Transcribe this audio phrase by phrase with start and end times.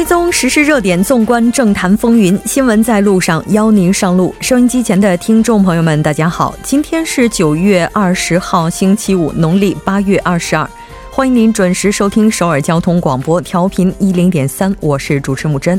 [0.00, 4.34] 追踪时事热点，纵观政坛风云，新闻在路上，邀您上路。
[4.40, 10.66] 收音机前的听众朋友们，大家好，今天是九月二十号，星期五，农历八月二十二，
[11.10, 15.78] 欢迎您准时收听首尔交通广播，调频一零点三，我是主持木真。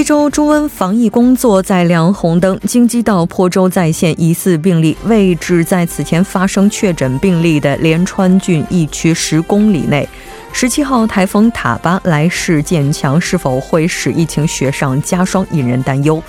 [0.00, 10.08] 非洲猪瘟防疫工作在亮红灯，京畿道坡州再现疑似病例，位置在此前发生确诊病例的连川郡疫区十公里内。
[10.54, 16.22] 十七号台风塔巴来势渐强，是否会使疫情雪上加霜，引人担忧。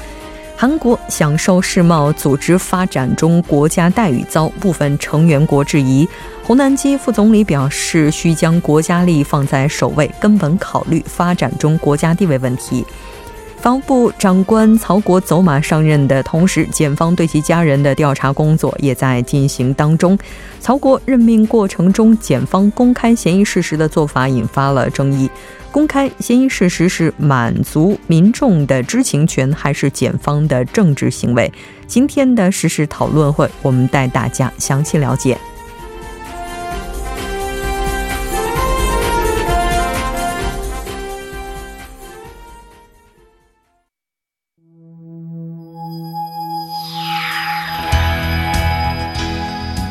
[0.57, 6.05] 韩国享受世贸组织发展中国家待遇遭部分成员国质疑，
[6.43, 12.85] 洪南基副总理表示，需将国家利益放在首位，根本考虑发展中国家地位问题。
[13.61, 20.17] 防部长官曹国走马上任的同时，检方对其家人的调查工作也在进行当中。
[20.59, 25.29] 曹国任命过程中，检方公开嫌疑事实的做法引发了争议。
[25.71, 31.53] 公开嫌疑事实是满足民众的知情权，还是检方的政治行为？
[31.85, 35.37] 今天的实时讨论会，我们带大家详细了解。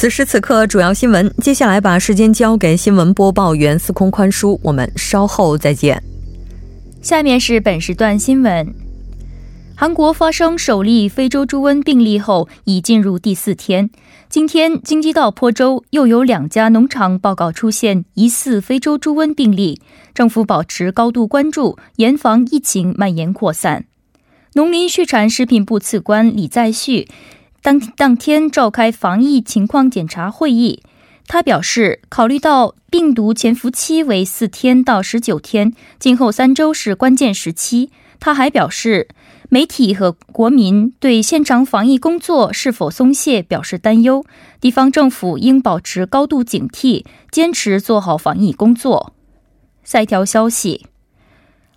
[0.00, 1.30] 此时此刻，主要新闻。
[1.42, 6.02] 接下来把时间交给新闻播报员司空宽叔，我们稍后再见。
[7.02, 8.74] 下面是本时段新闻：
[9.76, 13.90] 韩国发生首例非洲猪瘟病例后，已进入第四天。
[14.30, 19.82] 今天，京畿道坡州又有两家农场报告出现疑似非洲猪瘟病例，
[20.14, 23.84] 政府保持高度关注，严防疫情蔓延扩散。
[24.54, 27.06] 农林畜产食品部次官李在旭。
[27.62, 30.82] 当当天召开防疫情况检查会议，
[31.26, 37.90] 他表示，考虑到病毒潜伏期为四天到十九天，今后三周是关键时期。
[38.18, 39.08] 他还表示，
[39.48, 44.24] 媒体和国民对现场防疫工作是否松懈表示担忧，
[44.60, 49.14] 地方政府应保持高度警惕，坚持做好防疫工作。
[49.84, 50.86] 下一条消息。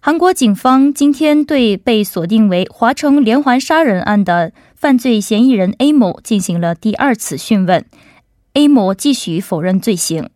[0.06, 7.86] 韩国警方今天对被锁定为华城连环杀人案的犯罪嫌疑人 A 某进行了第二次讯问
[8.52, 10.30] ，A 某继续否认罪行。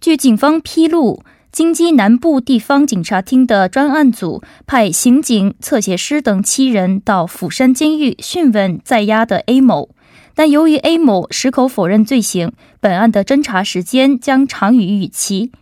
[0.00, 1.22] 据警方披露，
[1.52, 9.90] 京畿南部地方警察厅的专案组派刑警、侧写师等七人到釜山监狱讯问在押的 A 某，
[10.34, 15.52] 但由于 A 某矢口否认罪行，本案的侦查时间将长于预期。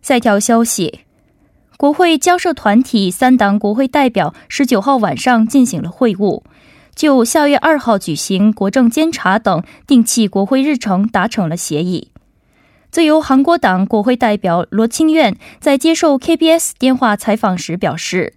[0.00, 1.00] 下一条消息。
[1.80, 6.42] 国会交涉团体三党国会代表十九号晚上进行了会晤，
[6.94, 12.10] 就下月二号举行国政监察等定期国会日程达成了协议。
[12.90, 18.34] 自由韩国党国会代表罗清苑在接受 KBS 电话采访时表示，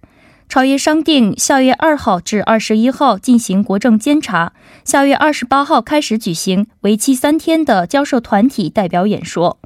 [0.48, 4.54] 朝野商定下月二号至二十一号进行国政监察，
[4.86, 9.58] 下月二十八号开始举行为期三天的交涉团体代表演说。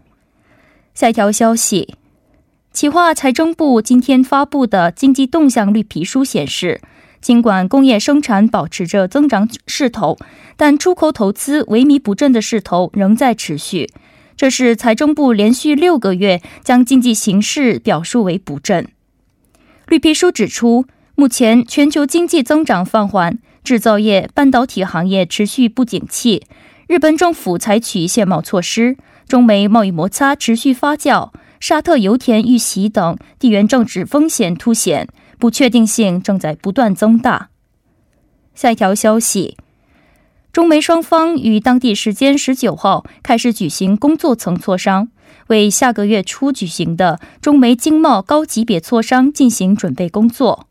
[0.94, 1.94] 下一条消息。
[2.78, 6.80] 企划财政部今天发布的经济动向绿皮书显示，
[7.20, 10.16] 尽管工业生产保持着增长势头，
[10.56, 13.90] 但出口投资萎靡不振的势头仍在持续。
[14.36, 18.86] 这是财政部连续六个月将经济形势表述为不振。
[19.88, 20.84] 绿皮书指出，
[21.16, 26.44] 目前全球经济增长放缓，制造业、半导体行业持续不景气。
[26.86, 28.96] 日本政府采取限贸措施，
[29.26, 31.30] 中美贸易摩擦持续发酵。
[31.60, 35.08] 沙特油田遇袭等地缘政治风险凸显，
[35.38, 37.50] 不确定性正在不断增大。
[38.54, 39.56] 下一条消息：
[40.52, 45.08] 中美双方于当地时间十九号开始举行工作层磋商，
[45.48, 50.66] 为下个月初举行的中美经贸高级别磋商进行准备工作。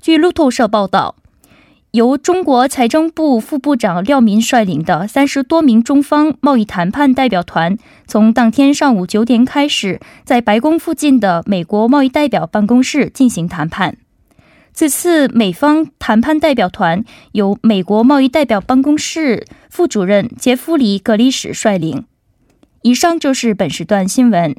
[0.00, 1.16] 据路透社报道。
[1.92, 7.76] 由中国财政部副部长廖民率领的三十多名中方贸易谈判代表团，
[8.06, 13.96] 从当天上午九点开始，在白宫附近的美国贸易代表办公室进行谈判。
[14.72, 22.04] 此次美方谈判代表团由美国贸易代表办公室副主任杰弗里·格里史率领。
[22.82, 24.54] 以上就是本时段新闻。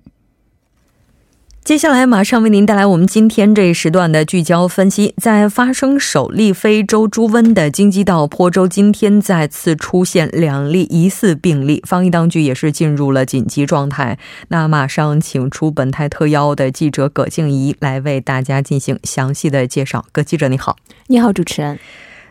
[1.64, 5.14] 接下来马上为您带来我们今天这一时段的聚焦分析。
[5.18, 14.18] 在发生首例非洲猪瘟的京畿道坡州，今天再次出现两例疑似病例，防疫当局也是进入了紧急状态。
[14.48, 20.04] 那马上请出本台特邀的记者葛静怡来为大家进行详细的介绍。
[20.12, 20.76] 葛记者你好，
[21.08, 21.78] 你好，主持人。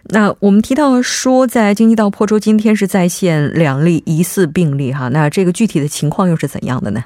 [0.08, 7.02] 那我们提到说，在京畿道坡州今天是在线两例疑似病例哈，那这个具体的情况又是怎样的呢？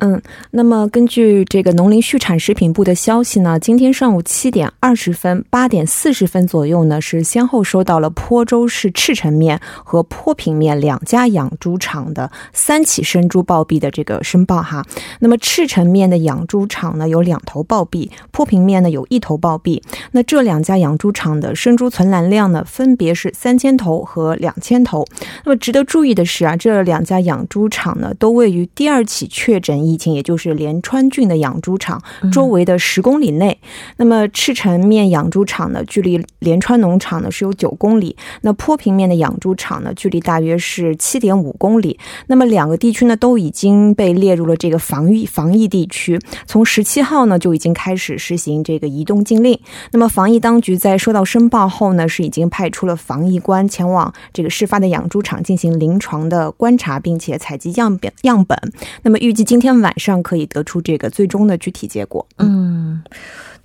[0.00, 0.22] 嗯，
[0.52, 14.86] 那么根据这个农林畜产食品部的消息呢，今天上午七点二十分、八点四十分左右呢，是先后收到了坡州市赤城面和坡平面两家养猪场的三起生猪暴毙的这个申报哈。
[15.18, 19.82] 那么赤城面的养猪场呢有两头暴毙，坡平面呢有一头暴毙。
[20.12, 25.04] 那这两家养猪场的生猪存栏量呢分别是三千头和两千头。
[25.44, 29.78] 那么值得注意的是啊，这两家养猪场呢都位于第二起确诊。
[29.88, 33.58] 疫情也就是连川郡的养猪场周围的十公里内，
[33.96, 41.98] 那么赤城面养猪场呢，距离连川农场呢是有九公里，那坡平面的养猪场呢，距离大约是七点五公里。
[42.26, 49.58] 那么两个地区呢，都已经被列入了这个防疫防疫地区，从十七号呢就已经开始实行这个移动禁令。
[49.92, 58.58] 那么防疫当局在收到申报后呢，是已经派出了防疫官前往这个事发的养猪场进行临床的观察，并且采集样本样本。
[59.02, 59.78] 那么预计今天。
[59.78, 62.26] 晚上可以得出这个最终的具体结果。
[62.38, 63.00] 嗯，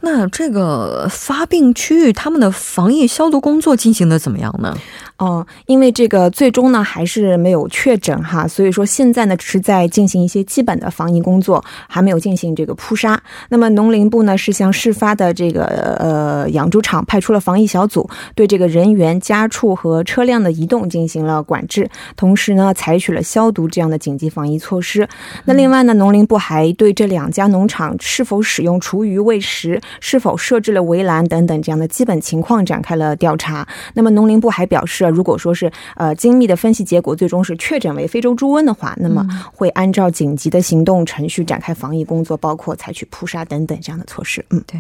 [0.06, 4.78] 那这个发病区域他们的防疫消毒工作进行的怎么样呢？
[5.16, 13.18] 哦，因为这个最终呢还是没有确诊哈，所以说现在呢只是在进行一些基本的防疫工作，还没有进行这个扑杀。
[13.48, 15.64] 那么农林部呢是向事发的这个
[16.00, 25.08] 呃养猪场派出了防疫小组，对这个人员、家畜和车辆的移动进行了管制，同时呢采取了消毒这样的紧急防疫措施。
[25.46, 33.68] 那另外呢，农林部还对这两家农场是否使用厨余喂食、是否设置了围栏等等这样的基本情况展开了调查。
[33.94, 35.04] 那么农林部还表示。
[35.14, 44.46] 如果说是呃精密的分析结果最终是确诊为非洲猪瘟的话，那么会按照紧急的行动程序展开防疫工作，包括采取扑杀等等这样的措施。
[44.52, 44.80] 嗯，对。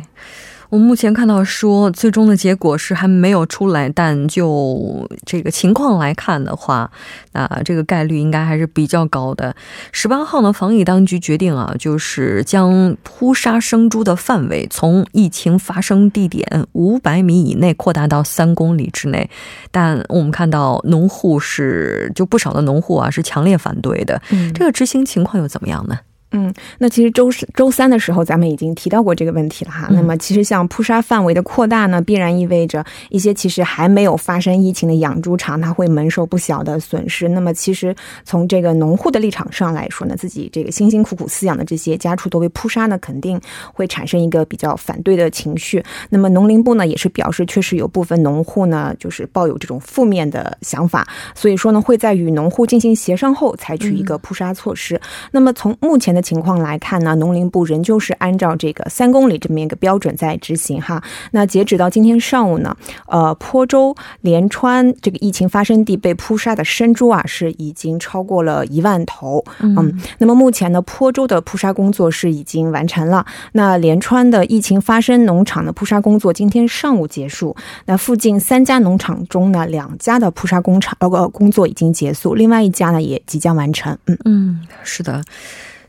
[0.74, 6.90] 我们目前看到说，最终的结果是还没有出来，但就这个情况来看的话，
[7.34, 9.56] 那这个概率应该还是比较高的。
[9.92, 19.30] 十八号呢，防疫当局决定啊，就是将扑杀生猪的范围从疫情发生地点五百米以内扩大到三公里之内。
[19.70, 24.20] 但我们看到农户是就不少的农户啊是强烈反对的。
[24.32, 26.00] 嗯，这个执行情况又怎么样呢？
[26.34, 29.88] 嗯，那其实周周三的时候，咱们已经提到过这个问题了哈。
[29.92, 37.30] 那么，其实像扑杀范围的扩大呢，必然意味着一些其实还没有发生疫情的养猪场，它会蒙受不小的损失。
[37.30, 37.96] 那么，其实
[38.26, 43.40] 从这个农户的立场上来说呢，自己这个辛辛苦苦饲养的这些家畜都被扑杀呢，肯定
[43.72, 45.84] 会产生一个比较反对的情绪。
[46.10, 55.00] 那么，农林部呢也是表示，确实有部分农户呢就是抱有这种负面的想法，所以说呢会在与农户进行协商后采取一个扑杀措施。
[55.30, 61.04] 那么，从目前的情况来看呢，农林部仍旧是按照这个三公里这么一个标准在执行哈。
[61.32, 62.76] 那截止到今天上午呢，
[63.06, 69.44] 呃，坡州连川这个疫情发生地被扑杀的生猪啊，是已经超过了一万头。
[69.60, 73.26] 嗯，那么目前呢，坡州的扑杀工作是已经完成了。
[73.52, 77.56] 那连川的疫情发生农场的扑杀工作今天上午结束。
[77.86, 83.98] 那附近三家农场中呢，两家的扑杀工厂呃工作已经结束，另外一家呢也即将完成。
[84.06, 85.22] 嗯嗯，是的。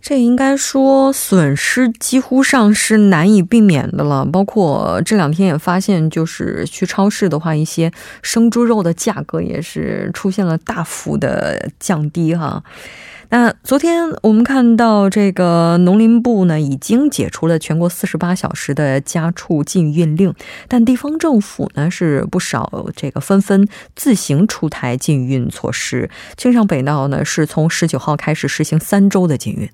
[0.07, 4.23] 这应该说损失几乎上是难以避免的了。
[4.27, 12.63] 包括这两天也发现，就是去超市的话，一些生猪肉的价格也是出现了大幅的降低哈。
[13.31, 20.35] 那昨天我们看到，这个农林部呢已经解除了全国四十八小时的家畜禁运令，
[20.69, 26.11] 但地方政府呢是不少这个纷纷自行出台禁运措施。
[26.37, 29.71] 青上北道呢是从十九号开始实行三周的禁运。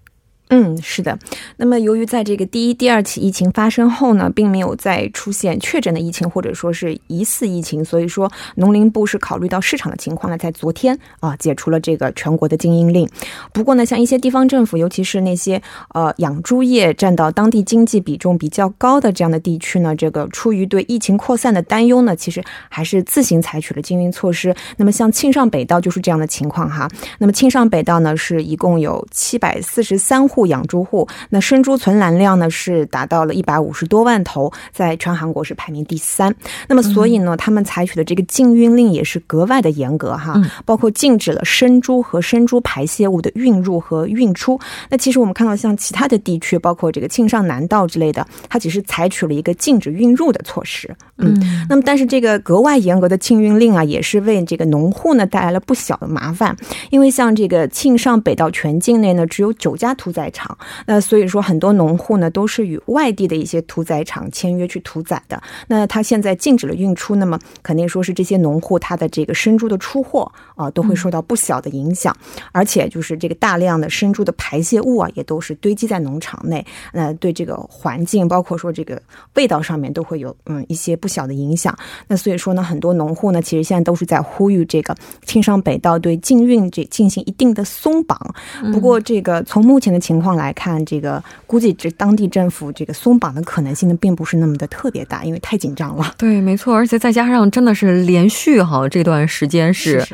[0.53, 1.17] 嗯，是的。
[1.59, 13.09] 那么，由于在这个第一、第二起疫情发生后呢，并没有再出现确诊的疫情，或者说是疑似疫情，所以说农林部是考虑到市场的情况呢，在昨天啊解除了这个全国的禁运令。
[13.53, 15.63] 不过呢，像一些地方政府，尤其是那些
[15.95, 24.53] 呃养猪业占到当地经济比重比较高的这样的地区呢，这个出于对疫情扩散的担忧呢，其实还是自行采取了禁运措施。
[24.77, 26.89] 那么，像庆尚北道就是这样的情况哈。
[27.19, 30.40] 那么，庆尚北道呢，是一共有七百四十三户。
[30.41, 36.35] 户养猪户，那生猪存栏量呢是达到了一百五十多万头，在全韩国是排名第三。
[36.67, 44.59] 那么所以呢，他们采取的这个禁运令也是格外的严格哈，包括禁止了生猪和生猪排泄物的运入和运出。
[44.89, 50.89] 那其实我们看到像其他的地区，包括这个庆尚南道之类的，它只是采取了一个禁止运入的措施。
[51.19, 56.57] 嗯，那么但是这个格外严格的禁运令啊，也是为这个农户呢带来了不小的麻烦，
[56.89, 60.57] 因为像这个庆尚北道全境内呢只有九家屠宰场，
[60.87, 65.41] 那所以说很多农户呢都是与外地的一些屠宰场签约去屠宰的。
[65.69, 72.17] 那他现在禁止了运出，那么肯定说是这些农户他的这个生猪的出货啊都会受到不小的影响，
[72.53, 78.99] 而且就是这个大量的生猪的排泄物啊也都是堆积在农场内，那对这个环境包括说这个
[79.35, 81.11] 味道上面都会有嗯一些不。
[81.11, 84.95] 小的影响，那所以说呢，很多农户呢，其实现在都是在呼吁这个
[85.25, 88.17] 青商北道对禁运这进行一定的松绑。
[88.73, 96.15] 不过，这个从目前的情况来看，这个估计这当地政府这个松绑的可能性呢，并不是那么的特别大，因为太紧张了。
[96.19, 100.07] 对，没错，而且再加上真的是连续哈这段时间是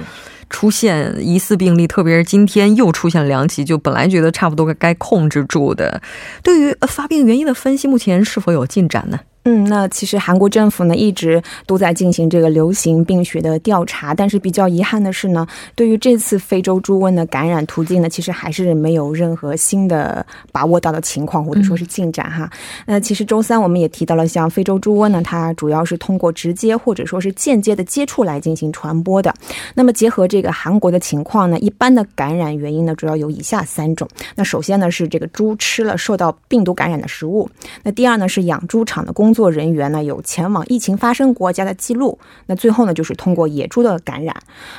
[0.49, 6.01] 出现疑似病例，特别是今天又出现了两起，就本来觉得差不多该控制住的。
[6.43, 9.19] 对于发病原因的分析，目前是否有进展呢？
[9.49, 22.51] 嗯，那其实韩国政府呢一直都在进行这个流行病学的调查，但是比较遗憾的是呢，对于这次非洲猪瘟的感染途径呢，其实还是没有任何新的把握到的情况或者说是进展哈。
[22.87, 29.33] 那其实周三我们也提到了，像非洲猪瘟呢，它主要是通过直接或者说是间接的接触来进行传播的。
[29.75, 34.09] 那么结合这个韩国的情况呢，一般的感染原因呢，主要有以下三种。
[34.35, 37.49] 那首先呢是这个猪吃了受到病毒感染的食物，
[37.85, 44.35] 那第二呢是养猪场的工作人员呢有前往疫情发生国家的记录，那最后呢就是通过野猪的感染。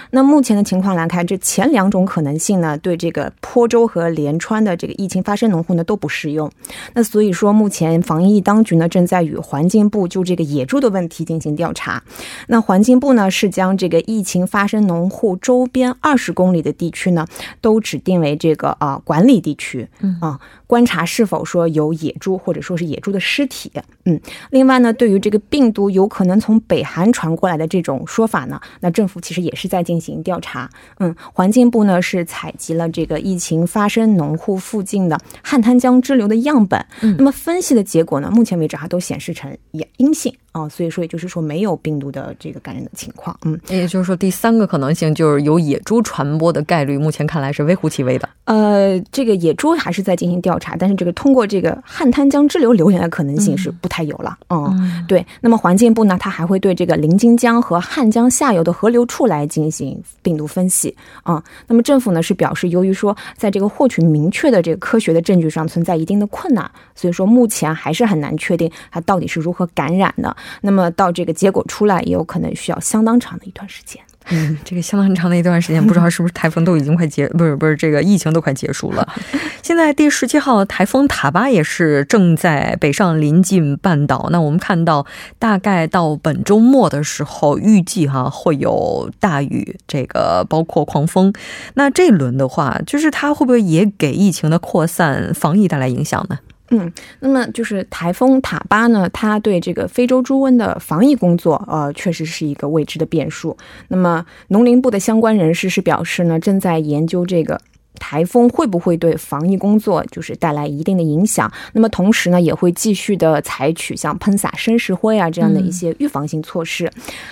[0.10, 6.52] 那目前的情况来看，这前两种可能性呢对这个坡州和连川的这个疫情发生农户呢都不适用。
[6.96, 12.02] 那所以说，目前防疫当局呢正在与环境部就这个野猪的问题进行调查。
[12.48, 17.28] 那环境部呢是将这个疫情发生农户周边二十公里的地区呢
[17.62, 20.40] 都指定为这个啊管理地区，嗯啊。
[20.68, 23.72] 观察是否说有野猪或者说是野猪的尸体，
[24.04, 24.20] 嗯，
[24.50, 40.34] 另外呢，对于这个病毒有可能从北韩传过来的这种说法呢，那政府其实也是在进行调查，嗯，环境部呢是采集了这个疫情发生农户附近的汉滩江支流的样本，嗯，那么分析的结果呢，目前为止还都显示成阳阴性。
[40.58, 48.28] 啊，所以说也就是说没有病毒的这个感染的情况，嗯，也就是说第三个可能性就是有野猪传播的概率，目前看来是微乎其微的。
[48.46, 54.38] 呃，这个野猪还是在进行调查，但是这个通过这个汉滩江支流流言的可能性是不太有了。
[54.50, 55.24] 嗯，对。
[55.42, 60.96] 那么环境部呢，它还会对这个临津江和汉江下游的河流处来进行病毒分析。
[61.24, 70.36] 啊，那么政府呢是表示，由于说在这个获取明确的这个科学的证据上存在一定的困难，所以说目前还是很难确定它到底是如何感染的。
[70.62, 74.02] 那么到这个结果出来，也有可能需要相当长的一段时间。
[74.30, 79.08] 嗯，这个相当长的一段时间，不知道是不是台风都已经快结， 不是不是这个疫情都快结束了。
[79.64, 84.28] 现在第十七号台风塔巴也是正在北上临近半岛。
[84.30, 85.06] 那我们看到，
[85.40, 91.32] 大概到本周末的时候，预计哈会有大雨，这个包括狂风。
[91.76, 96.40] 那这轮的话，就是它会不会也给疫情的扩散、防疫带来影响呢？
[96.70, 103.56] 嗯，那么就是台风塔巴呢，它对这个非洲猪瘟的防疫工作，呃，确实是一个未知的变数。
[103.88, 107.62] 那么农林部的相关人士是表示呢，正在研究这个。
[107.98, 111.52] 台风会不会对防疫工作就是带来一定的影响？
[111.74, 116.92] 那么同时呢，也会继续的采取像喷洒生石灰啊这样的一些预防性措施。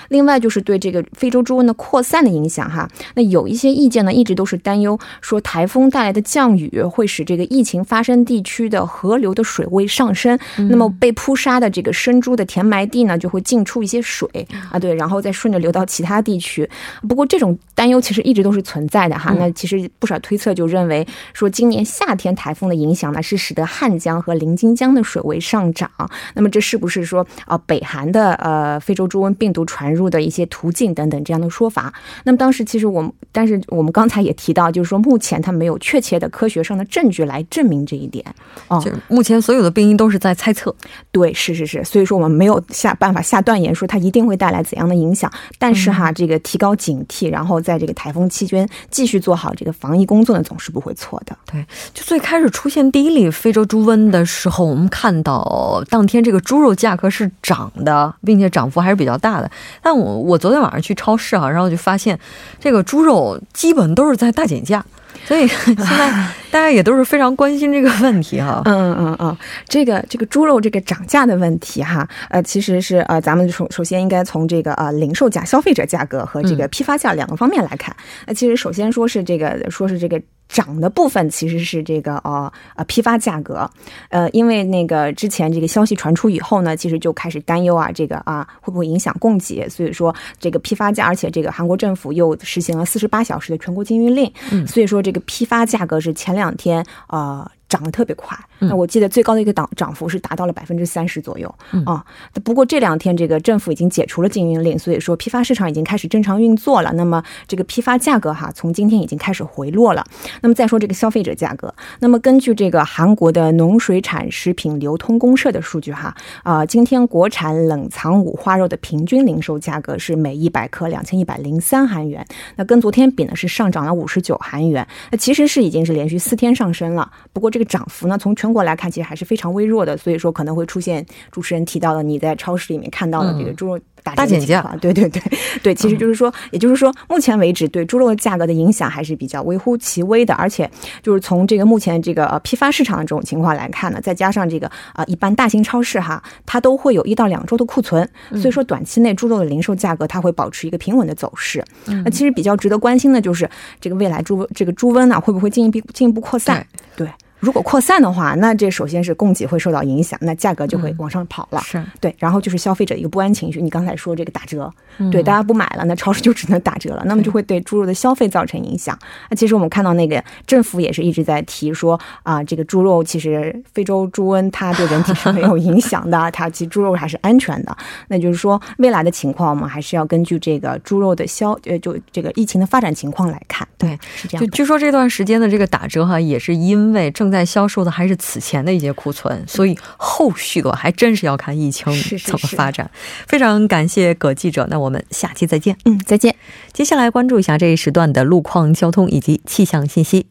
[0.10, 14.28] 另外就是对这个非洲猪瘟的扩散的影响哈，那有一些意见呢，一直都是担忧说台风带来的降雨会使这个疫情发生地区的河流的水位上升，那么被扑杀的这个生猪的填埋地呢就会进出一些水
[14.72, 16.68] 啊，对，然后再顺着流到其他地区。
[17.08, 19.36] 不过这种担忧其实一直都是存在的哈。
[19.38, 20.55] 那其实不少推测。
[20.56, 25.92] 就认为说，今年夏天台风的影响呢，是使得汉江和临津江的水位上涨。
[26.34, 31.94] 那么，这是不是说啊，北韩的呃非洲猪瘟病毒传入的一些途径等等这样的说法？
[32.24, 38.26] 那么，当时其实我们，但是我们刚才也提到，就是说目前它没有确切的科学上的证据来证明这一点。
[38.70, 40.74] 哦，目前所有的病因都是在猜测。
[41.12, 45.32] 对，是是是，所以说我们没有下办法下断言说它一定会带来怎样的影响。
[45.60, 50.44] 但是哈，这个提高警惕，然后在这个台风期间继续做好这个防疫工作呢。
[50.46, 51.36] 总是不会错的。
[51.52, 59.52] 对，就最开始出现第一例非洲猪瘟的时候，我们看到当天这个猪肉价格是涨的，并且涨幅还是比较大的。
[59.82, 62.18] 但我我昨天晚上去超市啊，然后就发现
[62.60, 64.86] 这个猪肉基本都是在大减价。
[65.26, 66.10] 所以 现在
[66.50, 68.62] 大家也都是非常关心这个问题哈。
[68.66, 77.96] 嗯嗯嗯嗯，这个这个猪肉这个涨价的问题哈，呃，其实是呃，咱们首首先应该从这个呃零售价、消费者价格和这个批发价两个方面来看。
[78.26, 80.22] 那其实首先说是这个，说是这个。
[80.48, 83.70] 涨的部分其实是这个呃呃批发价格，
[84.10, 89.68] 呃，因为那个之前这个消息传出以后呢，其实就开始担忧啊，这个啊会不会影响供给？
[89.68, 94.32] 所以说这个批发价，而且这个韩国政府又实行了四十八小时的全国禁运令，
[94.68, 97.52] 所以说这个批发价格是前两天啊。
[97.68, 101.54] 涨得特别快，那我记得最高的一个涨涨幅是达到了百分之三十左右
[101.86, 102.06] 啊。
[102.44, 106.94] 不过这两天这个政府已经解除了禁运令，所以说批发市场已经开始正常运作了。
[106.94, 110.06] 那么这个批发价格哈，从今天已经开始回落了。
[110.42, 127.12] 那么再说这个消费者价格，那么根据这个韩国的农水产食品流通公社的数据哈啊，今天国产冷藏五花肉的平均零售价格是每一百克两千一百零三韩元，那跟昨天比呢是上涨了五十九韩元，那其实是已经是连续四天上升了。
[127.34, 133.80] 不过这个涨幅呢，从全国来看，其实还是非常微弱的，所以说可能会出现主持人提到的你在超市里面看到的这个猪肉。
[134.04, 135.20] 大减价，对对对。
[135.64, 140.70] 对，其实就是说，也就是说，目前为止对猪肉的价格的影响还是比较微乎其微的，而且
[141.02, 151.64] 就是从这个目前这个呃批发市场的这种情况来看呢，再加上这个啊一般大型超市哈，它都会有一到两周的库存，所以说短期内猪肉的零售价格它会保持一个平稳的走势。
[152.04, 153.50] 那其实比较值得关心的就是
[153.82, 156.64] 这个未来猪这个猪瘟呢会不会进一步进一步扩散？
[156.96, 157.10] 对。
[157.40, 161.62] 如果扩散的话，那这首先是供给会受到影响，那价格就会往上跑了。
[161.62, 163.62] 是对，然后就是消费者一个不安情绪。
[163.62, 164.72] 你刚才说这个打折，
[165.12, 168.98] 对，大家不买了，那超市就只能打折了，那么就会对猪肉的消费造成影响。
[169.30, 177.76] 那其实我们看到那个政府也是一直在提说啊，这个猪肉其实非洲猪瘟它对人体是没有影响的， 它其实猪肉还是安全的。
[178.08, 183.68] 那就是说未来的情况，我们还是要根据这个猪肉的消呃，就这个疫情的发展情况来看。
[183.78, 184.44] 对，是这样。
[184.44, 191.92] 就据说这段时间的这个打折哈，也是因为正在销售的还是此前的一些库存，所以后续的还真是要看疫情
[192.24, 192.90] 怎么发展。
[193.28, 195.76] 非常感谢葛记者，那我们下期再见。
[195.86, 196.36] 嗯，再见。
[196.72, 200.28] 接下来关注一下这一时段的路况、交通以及气象信息。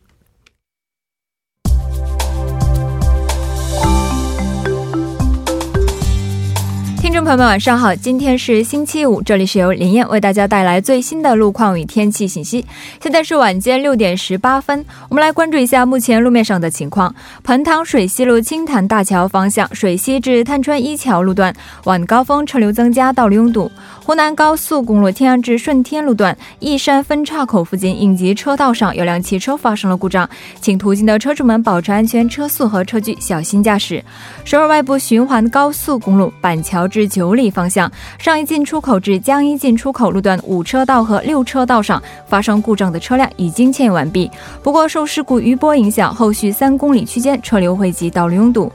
[7.24, 7.94] 朋友们，晚上好！
[7.94, 12.66] 今天是星期五，这里是由林燕为大家带来最新的路况与天气信息。
[13.02, 17.14] 现在是晚间六点十八分，我们来关注一下目前路面上的情况。
[17.42, 23.72] 彭塘水西路青潭大桥方向水西至探川一桥路段晚高峰车流增加，道路拥堵。
[24.06, 30.28] 湖南高速公路天安至顺天路段义山分岔口附近应急车道上有辆汽车发生了故障，
[30.60, 34.04] 请途经的车主们保持安全车速和车距，小心驾驶。
[34.44, 44.30] 首尔外部循环高速公路板桥至九里方向上一进出口至江一进出口路段五车道和六车道上发生故障的车辆已经迁移完毕。
[44.62, 48.70] 不过受事故余波影响，后续三公里区间车流汇集，道路拥堵。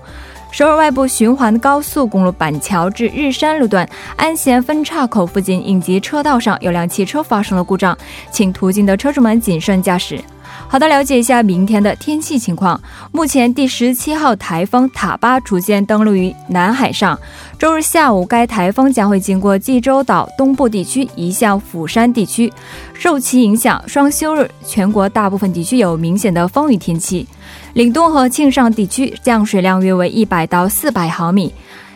[0.51, 7.97] 首尔外部循环高速公路板桥至日山路段安贤分岔口附近应急车道上有辆汽车发生了故障，
[8.31, 10.19] 请途经的车主们谨慎驾驶。
[10.71, 12.79] 好的，了解一下明天的天气情况。
[13.11, 17.19] 目前第十七号台风塔巴逐渐登陆于南海上。
[17.57, 22.53] 周日下午，该台风将会经过济州岛东部地区，移向釜山地区。
[22.93, 27.27] 受其影响，双休日全国大部分地区有明显的风雨天气。
[27.73, 31.51] 岭东和庆尚地区降水量约为一百到四百毫米。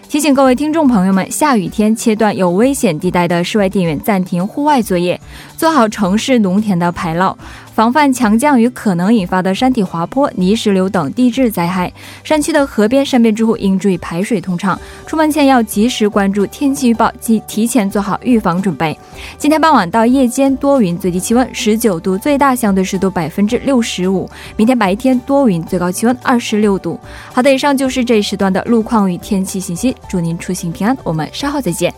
[0.09, 5.19] 提醒各位听众朋友们，下雨天切断有危险地带的室外电源，暂停户外作业，
[5.57, 7.35] 做好城市农田的排涝。
[7.73, 11.91] 防范强降雨可能引发的山体滑坡、泥石流等地质灾害。
[12.23, 14.79] 山区的河边、山边住户应注意排水通畅。
[15.07, 18.95] 出门前要及时关注天气预报，及提前做好预防准备。
[19.39, 24.29] 今天傍晚到夜间多云，最低气温十九度，最大相对湿度百分之六十五。
[24.55, 26.99] 明天白天多云，最高气温二十六度。
[27.31, 29.95] 好的，以上就是这一时段的路况与天气信息。
[30.07, 31.91] 祝您出行平安，我们稍后再见。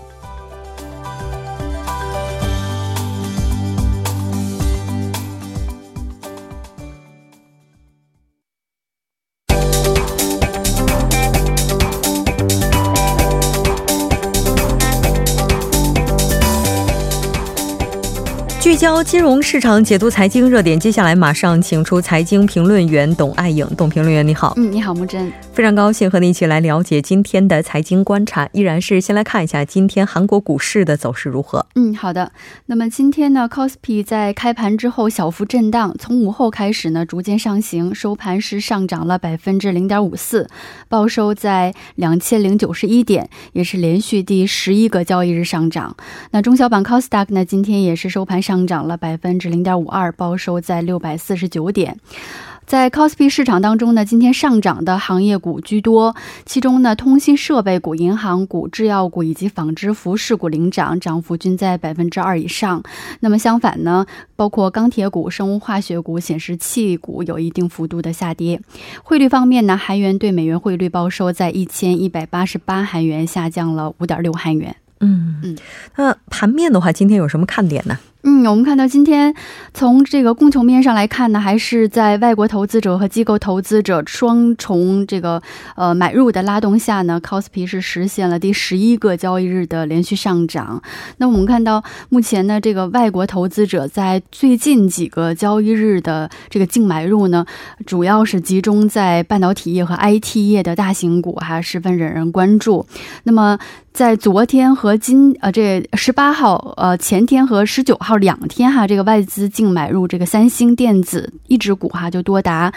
[18.76, 20.78] 聚焦金融市场，解读财经热点。
[20.78, 23.66] 接下来马上请出财经评论员董爱颖。
[23.78, 24.54] 董评论员，你好。
[24.58, 25.32] 嗯，你好，木真。
[25.54, 31.66] 非常高兴和你一起来了解今天的财经观察，依然是先来看一下今天韩国股市的走势如何。
[31.76, 32.34] 嗯，好的。
[32.66, 40.50] 那么今天呢 c o s p i 在开盘之后小幅震荡，从午后开始呢逐渐上行，收盘是上涨了百分之零点五四，
[40.90, 45.96] 报收在两千零九十一点，也是连续第十一个交易日上涨。
[46.32, 51.98] 那中小板 c o s d a q 呢今天也是收盘上涨了百分之零点五二，报收在六百四十九点。
[52.66, 56.16] 在 c o s p i 市场当中呢，今天上涨的行业股居多，
[56.48, 62.82] 其中呢，通信设备股、银行股、制药股以及纺织服饰股领涨，涨幅均在百分之二以上。
[63.20, 68.60] 那么相反呢，包括钢铁股、生物化学股、显示器股有一定幅度的下跌。
[69.04, 74.76] 汇率方面呢，韩元对美元汇率报收在一千一百八十八韩元，下降了五点六韩元。
[75.02, 75.58] 嗯嗯，
[75.98, 78.00] 那盘面的话，今天有什么看点呢？
[78.28, 79.32] 嗯，我们看到今天
[79.72, 85.40] 从这个供求面上来看呢，还是在外国投资者和机构投资者双重这个
[85.76, 90.82] 呃买入的拉动下呢 c o s p i 是实现了第十一个交易日的连续上涨。
[91.18, 97.46] 那我们看到目前呢，这个外国投资者在最近几个交易日的这个净买入呢，
[97.86, 102.88] 主要是集中在半导体业和 IT 业的大型股，还十分惹人关注。
[103.26, 103.60] 那么
[103.94, 108.15] 在昨天和今呃这十八号呃前天和十九号。
[108.18, 112.74] 两天哈，这个外资净买入这个三星电子一只股哈，就多达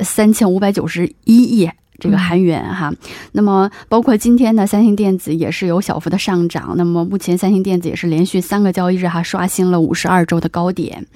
[0.00, 2.92] 三千五百九十一亿这个韩元哈。
[3.32, 6.74] 那么包括今天呢，三星电子也是有小幅的上涨。
[6.76, 11.06] 那么目前三星电子也是连续三个交易日哈刷新了五十二周的高点。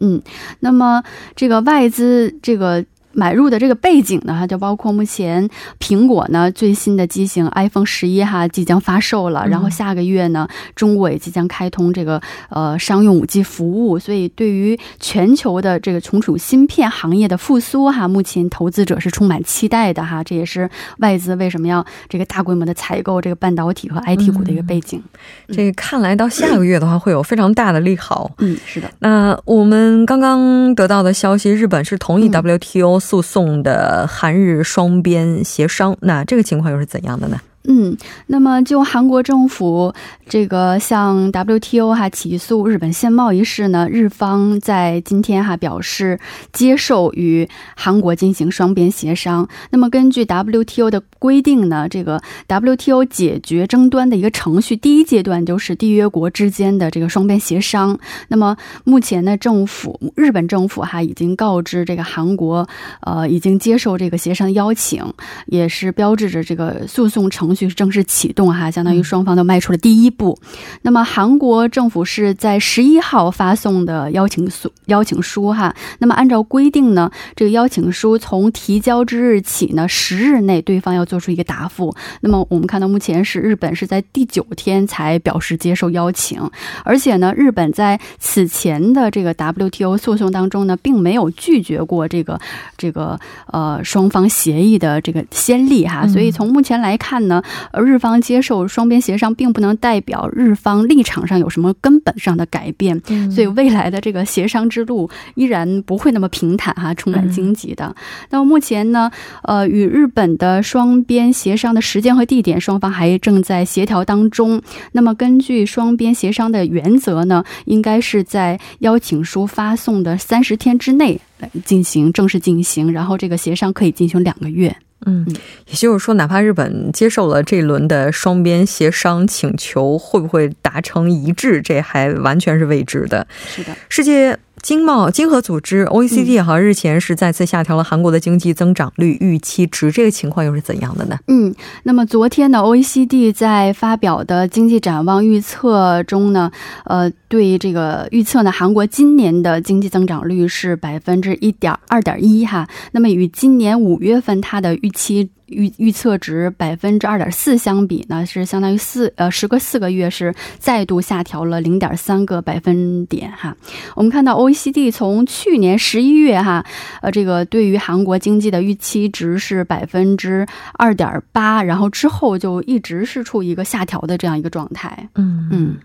[0.00, 0.20] 嗯，
[0.60, 1.02] 那么
[1.34, 2.84] 这个外资这个。
[3.12, 5.48] 买入的这个背景呢，哈，就包括目前
[5.80, 10.46] 苹果呢最新的机型 iPhone 十一哈即将发售了，然后下个月呢，
[10.76, 12.20] 中国也即将开通这个
[12.50, 25.02] 呃商用五 G 服务，所以对于全球的这个存储芯片行业的复苏哈，目前投资者是充满期待的哈，这也是外资为什么要这个大规模的采购这个半导体和 IT 股的一个背景。
[25.48, 28.30] 这个看来到下个月的话会有非常大的利好。
[28.38, 28.88] 嗯，是的。
[29.00, 32.99] 那我们刚刚得到的消息，日本是同意 WTO。
[33.00, 37.40] 诉讼的韩日双边协商，那这个情况又是怎样的呢？
[37.64, 37.94] 嗯，
[38.26, 39.92] 那么就韩国政府
[40.26, 46.18] 这个向 WTO 哈起诉日本限贸一事呢，日方在今天哈表示
[46.54, 47.46] 接受与
[47.76, 49.46] 韩国进行双边协商。
[49.68, 57.98] 那么根据 WTO 的规定呢，这个 WTO 解决争端的一个程序，第一阶段就是缔约国之间的这个双边协商。
[58.28, 62.66] 那么目前呢，政府日本政府哈已经告知这个韩国，
[63.02, 65.04] 呃，已经接受这个协商邀请，
[65.44, 67.49] 也是标志着这个诉讼程。
[67.50, 70.38] 程序正式启动哈，相当于双方都迈出了第一步。
[70.82, 75.74] 那么韩国政府是在十一号发送的邀请书邀请书哈。
[75.98, 81.92] 那么按照规定呢，这个邀请书从提交之日起呢，十日内对方要做出一个答复。
[82.20, 86.40] 那么我们看到目前是日本是在第九天才表示接受邀请，
[86.84, 92.38] 而且呢，日本在此前的这个 WTO 诉讼当中呢，并没有拒绝过这个
[92.76, 96.06] 这个呃双方协议的这个先例哈。
[96.06, 97.39] 所以从目前来看呢。
[97.72, 103.00] 而日方接受双边协商，并不能代表日方立场上有什么根本上的改变，
[103.30, 107.94] 所以未来的这个协商之路依然不会那么平坦哈，充满荆棘的。
[108.30, 109.10] 那么目前呢，
[109.42, 114.60] 呃，与日本的双边协商的时间和地点，双方还正在协调当中。
[114.92, 124.74] 那么根据双边协商的原则呢，应该是在邀请书发送的三十天之内来进行正式进行，然后这个协商可以进行两个月。
[125.06, 125.26] 嗯，
[125.66, 133.26] 也就是说，哪怕日本接受了这一轮的双边协商请求，会不会达成一致，这还完全是未知的。
[133.48, 134.38] 是的，世界。
[134.62, 141.18] 经贸经合组织 OECD 哈日前是再次下调了韩国的经济增长率预期值，这个情况又是怎样的呢？
[141.28, 146.50] 嗯，那么昨天呢，OECD 在发表的经济展望预测中呢，
[146.84, 155.30] 呃，对这个预测呢，韩国今年的经济增长率是百分之一点二点一哈，那么与今年五月份它的预期。
[155.50, 163.56] 预预测值百分之二点四相比呢，是相当于四呃时隔四个月是再度下调了零点三个百分点哈。
[163.96, 166.64] 我们看到 OECD 从去年十一月哈，
[167.02, 175.08] 呃这个对于韩国经济的预期值是百分之二点八，然后之后就一直是处于一个下调的这样一个状态。
[175.16, 175.76] 嗯嗯，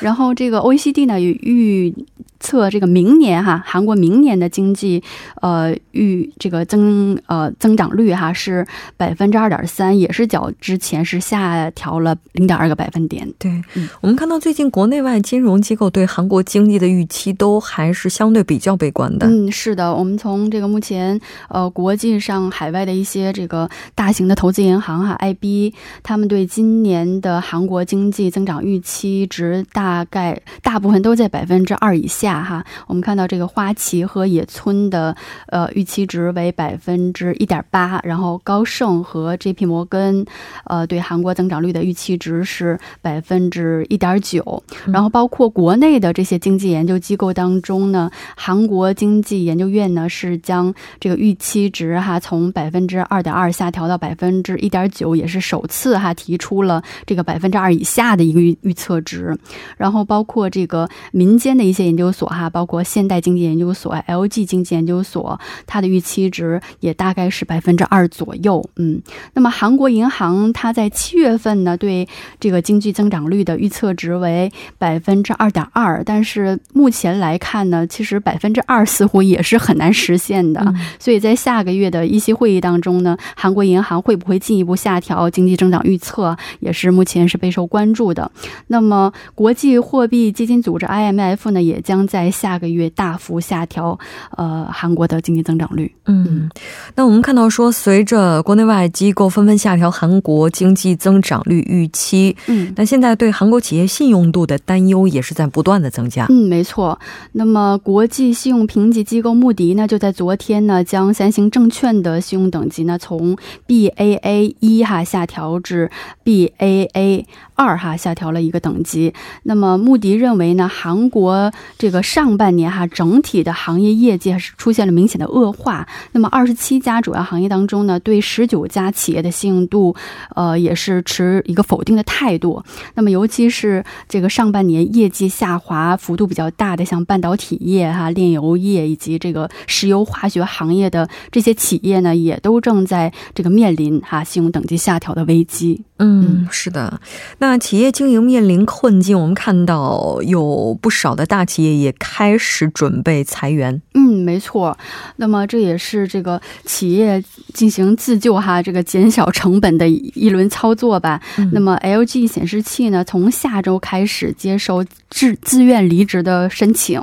[0.00, 1.94] 然后这个 OECD 呢也预
[2.40, 5.02] 测这个明年哈韩国明年的经济
[5.40, 8.66] 呃预这个增呃增长率哈是
[8.98, 9.13] 百。
[9.14, 13.32] 百分之二点三，也是较之前是下调了零点二个百分点。
[13.38, 13.62] 对，
[14.00, 19.28] 我们看到最近国内外金融机构对韩国经济的预期都还是相对比较悲观的。
[19.28, 25.72] 嗯，是的，我们从这个目前呃国际上海外的一些这个大型的投资银行哈，IB，
[26.02, 32.64] 他们对今年的韩国经济增长预期值大概大部分都在百分之二以下哈。
[32.88, 40.24] 我们看到这个花旗和野村的呃预期值为百分之一点八，然后高盛和 JP 摩根
[40.64, 59.36] 呃对韩国增长率的预期值是百分之一点九，然后包括国内的这些经济研究机构当中呢，韩国经济研究院呢是将这个预期值哈从百分之二点二下调到百分之一点九，也是首次哈提出了这个百分之二以下的一个预预测值，
[59.76, 68.64] 然后包括这个民间的一些研究所哈，包括现代经济研究所、LG 经济研究所，它的预期值也大概是百分之二左右。
[68.76, 68.93] 嗯，
[69.34, 72.06] 那么韩国银行它在七月份呢对
[72.40, 80.74] 这个经济增长率的预测值为百分之二点二，但是目前来看呢，其实百分之二似乎也是很难实现的。
[80.98, 88.30] 所以在下个月的议息会议当中呢，韩国银行会不会进一步下调经济增长预测，也是目前是备受关注的。
[88.68, 93.98] 那么国际货币基金组织 IMF 呢，也将在下个月大幅下调
[94.36, 95.94] 呃韩国的经济增长率。
[96.06, 96.48] 嗯，
[96.96, 106.26] 那我们看到说，随着国内外机构纷纷下调韩国经济增长率预期，嗯，那现在对韩国企业信用度的担忧也是在不断的增加。
[106.28, 106.98] 嗯，没错。
[107.32, 115.90] 那么国际信用评级机构穆迪呢，就在昨天呢，将三星证券的信用等级呢从 Baa 一哈下调至
[116.24, 117.24] Baa。
[117.56, 125.86] 二哈下调了一个等级，那么穆迪认为呢，韩国这个上半年哈整体的行业业绩是出现了明显的恶化。
[126.10, 129.94] 那么二十七家主要行业当中呢，对十九家企业的信用度，
[130.34, 132.62] 呃也是持一个否定的态度。
[132.94, 145.82] 那么尤其是这个上半年业绩下滑幅度比较大的，像半导体业哈、炼油业以及这个石油化学行业的这些企业呢，也都正在这个面临哈信用等级下调的危机。
[145.98, 147.00] 嗯，是的。
[147.38, 153.80] 那企业经营面临困境，我们看到有不少的大企业也开始准备裁员。
[153.94, 154.76] 嗯，没错。
[155.16, 157.22] 那么这也是这个企业
[157.52, 161.20] 进行自救哈，这个减小成本的一轮操作吧。
[161.52, 167.02] 那么 LG 显示器呢，从下周开始接受自自愿离职的申请。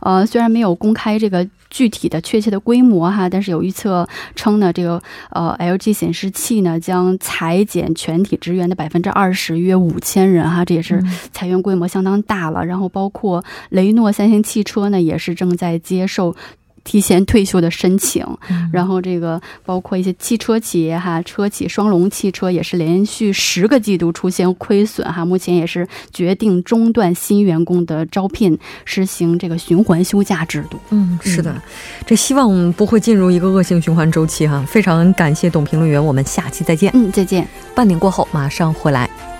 [0.00, 1.46] 呃，虽然没有公开这个。
[1.70, 11.02] 具体的确切的规模哈，但是有预测称呢，这个呃 LG 显示器呢将裁减全体职员的百分之二十，约五千人哈，这也是
[11.32, 12.64] 裁员规模相当大了。
[12.64, 16.36] 然后包括雷诺、三星汽车呢，也是正在接受。
[16.84, 18.24] 提前退休的申请，
[18.72, 30.78] 然后这个包括一些汽车企业哈，车企双龙汽车也是连续十个季度出现亏损哈，目前也是决定中断新员工的招聘，实行这个循环休假制度。
[30.90, 31.60] 嗯，是的，
[32.06, 34.64] 这希望不会进入一个恶性循环周期哈。
[34.68, 36.90] 非常感谢董评论员，我们下期再见。
[36.94, 37.48] 嗯，再见。
[37.74, 39.33] 半点过后马上回来。